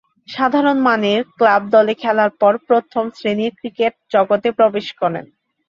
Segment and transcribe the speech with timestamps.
[0.29, 5.25] সাধারণ মানের ক্লাব দলে খেলার পর প্রথম-শ্রেণীর ক্রিকেট জগতে প্রবেশ করেন।